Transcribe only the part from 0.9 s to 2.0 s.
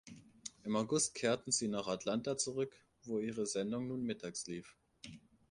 kehrten sie nach